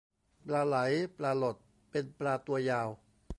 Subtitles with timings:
[0.45, 0.77] ปลาไหล
[1.17, 1.55] ปลาหลด
[1.91, 2.89] เป็นปลาตัวยาว